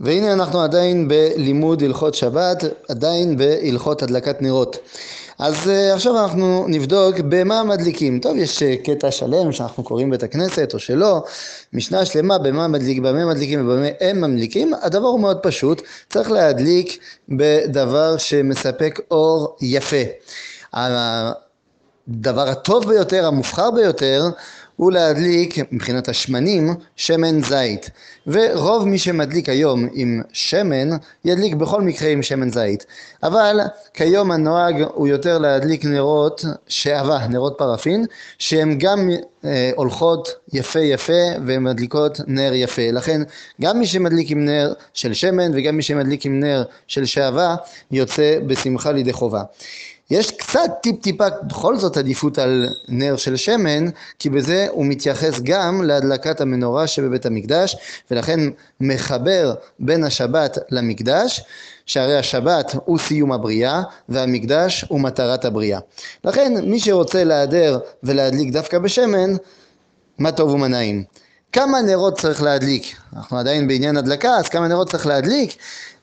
והנה 0.00 0.32
אנחנו 0.32 0.60
עדיין 0.60 1.08
בלימוד 1.08 1.82
הלכות 1.82 2.14
שבת, 2.14 2.64
עדיין 2.88 3.36
בהלכות 3.36 4.02
הדלקת 4.02 4.42
נרות. 4.42 4.78
אז 5.38 5.54
uh, 5.54 5.94
עכשיו 5.94 6.18
אנחנו 6.18 6.64
נבדוק 6.68 7.16
במה 7.28 7.64
מדליקים. 7.64 8.20
טוב, 8.20 8.36
יש 8.36 8.62
uh, 8.62 8.86
קטע 8.86 9.10
שלם 9.10 9.52
שאנחנו 9.52 9.82
קוראים 9.84 10.10
בית 10.10 10.22
הכנסת 10.22 10.74
או 10.74 10.78
שלא, 10.78 11.24
משנה 11.72 12.04
שלמה 12.04 12.38
במה 12.38 12.68
מדליק, 12.68 12.98
במה 12.98 13.26
מדליקים 13.26 13.60
ובמה 13.60 13.86
הם 14.00 14.20
מדליקים. 14.20 14.74
הדבר 14.82 15.06
הוא 15.06 15.20
מאוד 15.20 15.38
פשוט, 15.42 15.82
צריך 16.10 16.30
להדליק 16.30 17.04
בדבר 17.28 18.16
שמספק 18.16 19.00
אור 19.10 19.56
יפה. 19.60 20.02
הדבר 20.72 22.48
הטוב 22.48 22.88
ביותר, 22.88 23.26
המובחר 23.26 23.70
ביותר, 23.70 24.24
הוא 24.78 24.92
להדליק 24.92 25.72
מבחינת 25.72 26.08
השמנים 26.08 26.74
שמן 26.96 27.42
זית. 27.42 27.90
ורוב 28.26 28.88
מי 28.88 28.98
שמדליק 28.98 29.48
היום 29.48 29.88
עם 29.92 30.22
שמן 30.32 30.88
ידליק 31.24 31.54
בכל 31.54 31.82
מקרה 31.82 32.08
עם 32.08 32.22
שמן 32.22 32.50
זית. 32.50 32.86
אבל 33.22 33.60
כיום 33.94 34.30
הנוהג 34.30 34.82
הוא 34.94 35.08
יותר 35.08 35.38
להדליק 35.38 35.84
נרות 35.84 36.44
שעבה, 36.68 37.26
נרות 37.28 37.54
פרפין 37.58 38.06
שהן 38.38 38.78
גם 38.78 39.10
אה, 39.44 39.70
הולכות 39.76 40.28
יפה 40.52 40.80
יפה 40.80 41.22
והן 41.46 41.62
מדליקות 41.62 42.20
נר 42.26 42.54
יפה. 42.54 42.90
לכן 42.92 43.22
גם 43.60 43.78
מי 43.78 43.86
שמדליק 43.86 44.30
עם 44.30 44.44
נר 44.44 44.72
של 44.94 45.14
שמן 45.14 45.50
וגם 45.54 45.76
מי 45.76 45.82
שמדליק 45.82 46.26
עם 46.26 46.40
נר 46.40 46.62
של 46.86 47.04
שעבה 47.04 47.56
יוצא 47.90 48.38
בשמחה 48.46 48.92
לידי 48.92 49.12
חובה 49.12 49.42
יש 50.10 50.30
קצת 50.30 50.70
טיפ 50.82 51.02
טיפה 51.02 51.24
בכל 51.42 51.76
זאת 51.76 51.96
עדיפות 51.96 52.38
על 52.38 52.68
נר 52.88 53.16
של 53.16 53.36
שמן 53.36 53.84
כי 54.18 54.30
בזה 54.30 54.66
הוא 54.70 54.86
מתייחס 54.86 55.40
גם 55.42 55.82
להדלקת 55.82 56.40
המנורה 56.40 56.86
שבבית 56.86 57.26
המקדש 57.26 57.76
ולכן 58.10 58.40
מחבר 58.80 59.54
בין 59.80 60.04
השבת 60.04 60.58
למקדש 60.70 61.42
שהרי 61.86 62.18
השבת 62.18 62.74
הוא 62.84 62.98
סיום 62.98 63.32
הבריאה 63.32 63.82
והמקדש 64.08 64.84
הוא 64.88 65.00
מטרת 65.00 65.44
הבריאה. 65.44 65.80
לכן 66.24 66.52
מי 66.64 66.80
שרוצה 66.80 67.24
להדר 67.24 67.78
ולהדליק 68.02 68.52
דווקא 68.52 68.78
בשמן 68.78 69.30
מה 70.18 70.32
טוב 70.32 70.50
ומה 70.50 70.68
נעים. 70.68 71.04
כמה 71.52 71.82
נרות 71.82 72.18
צריך 72.20 72.42
להדליק? 72.42 72.96
אנחנו 73.16 73.38
עדיין 73.38 73.68
בעניין 73.68 73.96
הדלקה 73.96 74.36
אז 74.36 74.48
כמה 74.48 74.68
נרות 74.68 74.90
צריך 74.90 75.06
להדליק? 75.06 75.56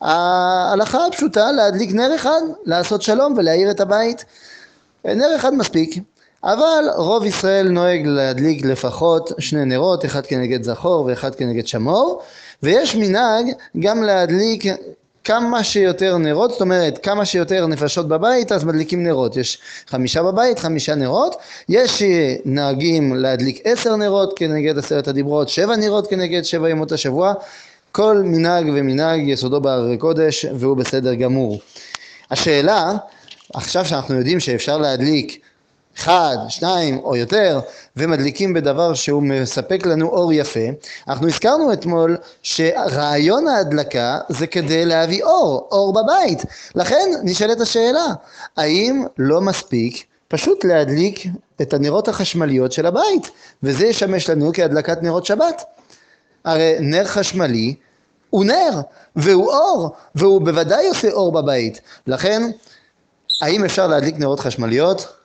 ההלכה 0.00 1.06
הפשוטה 1.06 1.52
להדליק 1.52 1.92
נר 1.92 2.14
אחד, 2.14 2.40
לעשות 2.64 3.02
שלום 3.02 3.34
ולהאיר 3.36 3.70
את 3.70 3.80
הבית. 3.80 4.24
נר 5.04 5.36
אחד 5.36 5.54
מספיק, 5.54 5.98
אבל 6.44 6.84
רוב 6.96 7.24
ישראל 7.24 7.68
נוהג 7.68 8.06
להדליק 8.06 8.64
לפחות 8.64 9.32
שני 9.38 9.64
נרות, 9.64 10.04
אחד 10.04 10.26
כנגד 10.26 10.62
זכור 10.62 11.04
ואחד 11.04 11.34
כנגד 11.34 11.66
שמור, 11.66 12.22
ויש 12.62 12.96
מנהג 12.96 13.46
גם 13.80 14.02
להדליק 14.02 14.64
כמה 15.24 15.64
שיותר 15.64 16.18
נרות, 16.18 16.50
זאת 16.50 16.60
אומרת 16.60 16.98
כמה 16.98 17.24
שיותר 17.24 17.66
נפשות 17.66 18.08
בבית 18.08 18.52
אז 18.52 18.64
מדליקים 18.64 19.04
נרות, 19.04 19.36
יש 19.36 19.58
חמישה 19.88 20.22
בבית, 20.22 20.58
חמישה 20.58 20.94
נרות, 20.94 21.36
יש 21.68 22.02
נהגים 22.44 23.14
להדליק 23.14 23.60
עשר 23.64 23.96
נרות 23.96 24.32
כנגד 24.36 24.78
עשרת 24.78 25.08
הדיברות, 25.08 25.48
שבע 25.48 25.76
נרות 25.76 26.06
כנגד 26.10 26.42
שבע 26.42 26.70
ימות 26.70 26.92
השבוע. 26.92 27.34
כל 27.92 28.22
מנהג 28.24 28.66
ומנהג 28.74 29.20
יסודו 29.28 29.60
בהרי 29.60 29.96
קודש 29.96 30.46
והוא 30.54 30.76
בסדר 30.76 31.14
גמור. 31.14 31.60
השאלה, 32.30 32.92
עכשיו 33.54 33.84
שאנחנו 33.84 34.14
יודעים 34.14 34.40
שאפשר 34.40 34.78
להדליק 34.78 35.40
אחד, 35.98 36.36
שניים 36.48 36.98
או 36.98 37.16
יותר 37.16 37.60
ומדליקים 37.96 38.54
בדבר 38.54 38.94
שהוא 38.94 39.22
מספק 39.22 39.86
לנו 39.86 40.08
אור 40.08 40.32
יפה, 40.32 40.68
אנחנו 41.08 41.28
הזכרנו 41.28 41.72
אתמול 41.72 42.16
שרעיון 42.42 43.48
ההדלקה 43.48 44.18
זה 44.28 44.46
כדי 44.46 44.84
להביא 44.84 45.24
אור, 45.24 45.68
אור 45.70 45.92
בבית. 45.92 46.42
לכן 46.74 47.10
נשאלת 47.22 47.60
השאלה, 47.60 48.06
האם 48.56 49.04
לא 49.18 49.40
מספיק 49.40 50.04
פשוט 50.28 50.64
להדליק 50.64 51.26
את 51.62 51.74
הנרות 51.74 52.08
החשמליות 52.08 52.72
של 52.72 52.86
הבית 52.86 53.30
וזה 53.62 53.86
ישמש 53.86 54.30
לנו 54.30 54.50
כהדלקת 54.54 55.02
נרות 55.02 55.26
שבת? 55.26 55.62
הרי 56.44 56.76
נר 56.80 57.04
חשמלי 57.04 57.74
הוא 58.30 58.44
נר, 58.44 58.80
והוא 59.16 59.52
אור, 59.52 59.90
והוא 60.14 60.40
בוודאי 60.40 60.88
עושה 60.88 61.10
אור 61.10 61.32
בבית. 61.32 61.80
לכן, 62.06 62.50
האם 63.40 63.64
אפשר 63.64 63.86
להדליק 63.86 64.18
נרות 64.18 64.40
חשמליות? 64.40 65.21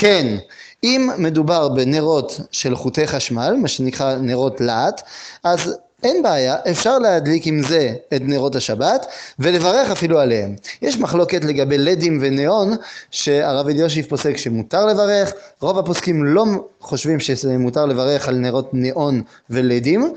כן. 0.00 0.36
אם 0.84 1.10
מדובר 1.18 1.68
בנרות 1.68 2.40
של 2.50 2.76
חוטי 2.76 3.06
חשמל, 3.06 3.54
מה 3.58 3.68
שנקרא 3.68 4.14
נרות 4.16 4.60
להט, 4.60 5.02
אז 5.44 5.76
אין 6.02 6.22
בעיה, 6.22 6.56
אפשר 6.70 6.98
להדליק 6.98 7.46
עם 7.46 7.62
זה 7.62 7.94
את 8.16 8.22
נרות 8.24 8.56
השבת 8.56 9.06
ולברך 9.38 9.90
אפילו 9.90 10.20
עליהם. 10.20 10.56
יש 10.82 10.98
מחלוקת 10.98 11.44
לגבי 11.44 11.78
לדים 11.78 12.18
וניאון 12.22 12.76
שהרב 13.10 13.68
אליושיב 13.68 14.06
פוסק 14.08 14.36
שמותר 14.36 14.86
לברך, 14.86 15.32
רוב 15.60 15.78
הפוסקים 15.78 16.24
לא 16.24 16.44
חושבים 16.80 17.20
שמותר 17.20 17.86
לברך 17.86 18.28
על 18.28 18.34
נרות 18.34 18.74
ניאון 18.74 19.22
ולדים, 19.50 20.14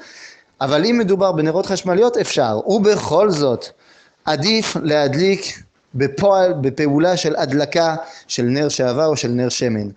אבל 0.61 0.85
אם 0.85 0.97
מדובר 0.99 1.31
בנרות 1.31 1.65
חשמליות 1.65 2.17
אפשר, 2.17 2.59
ובכל 2.65 3.31
זאת 3.31 3.65
עדיף 4.25 4.75
להדליק 4.83 5.63
בפועל, 5.95 6.53
בפעולה 6.53 7.17
של 7.17 7.35
הדלקה 7.35 7.95
של 8.27 8.43
נר 8.43 8.69
שעבר 8.69 9.05
או 9.05 9.17
של 9.17 9.27
נר 9.27 9.49
שמן. 9.49 9.89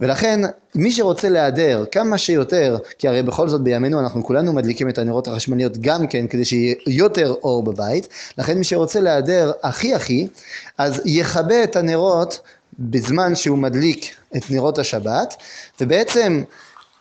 ולכן 0.00 0.40
מי 0.74 0.92
שרוצה 0.92 1.28
להיעדר 1.28 1.84
כמה 1.90 2.18
שיותר, 2.18 2.78
כי 2.98 3.08
הרי 3.08 3.22
בכל 3.22 3.48
זאת 3.48 3.60
בימינו 3.60 4.00
אנחנו 4.00 4.24
כולנו 4.24 4.52
מדליקים 4.52 4.88
את 4.88 4.98
הנרות 4.98 5.28
החשמליות 5.28 5.78
גם 5.80 6.06
כן 6.06 6.26
כדי 6.26 6.44
שיהיה 6.44 6.74
יותר 6.86 7.34
אור 7.42 7.62
בבית, 7.62 8.08
לכן 8.38 8.58
מי 8.58 8.64
שרוצה 8.64 9.00
להיעדר 9.00 9.52
הכי 9.62 9.94
הכי, 9.94 10.28
אז 10.78 11.02
יכבה 11.04 11.64
את 11.64 11.76
הנרות 11.76 12.40
בזמן 12.78 13.34
שהוא 13.34 13.58
מדליק 13.58 14.14
את 14.36 14.50
נרות 14.50 14.78
השבת, 14.78 15.34
ובעצם 15.80 16.42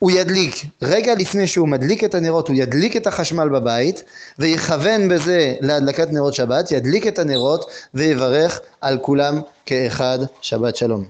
הוא 0.04 0.12
ידליק, 0.12 0.56
רגע 0.82 1.16
לפני 1.16 1.48
שהוא 1.48 1.68
מדליק 1.68 2.04
את 2.04 2.16
הנרות, 2.16 2.48
הוא 2.48 2.56
ידליק 2.60 2.98
את 2.98 3.08
החשמל 3.08 3.50
בבית 3.50 4.04
ויכוון 4.40 5.10
בזה 5.10 5.56
להדלקת 5.62 6.12
נרות 6.12 6.34
שבת, 6.34 6.72
ידליק 6.72 7.08
את 7.08 7.20
הנרות 7.20 7.72
ויברך 7.94 8.60
על 8.82 8.98
כולם 9.02 9.42
כאחד 9.66 10.20
שבת 10.42 10.76
שלום. 10.76 11.06